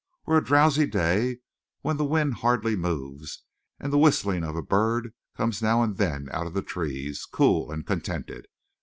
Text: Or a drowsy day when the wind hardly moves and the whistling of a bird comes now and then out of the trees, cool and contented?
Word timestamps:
Or 0.25 0.35
a 0.35 0.43
drowsy 0.43 0.87
day 0.87 1.41
when 1.81 1.97
the 1.97 2.05
wind 2.05 2.37
hardly 2.37 2.75
moves 2.75 3.43
and 3.79 3.93
the 3.93 3.99
whistling 3.99 4.43
of 4.43 4.55
a 4.55 4.63
bird 4.63 5.13
comes 5.37 5.61
now 5.61 5.83
and 5.83 5.95
then 5.97 6.27
out 6.31 6.47
of 6.47 6.55
the 6.55 6.63
trees, 6.63 7.23
cool 7.25 7.71
and 7.71 7.85
contented? 7.85 8.47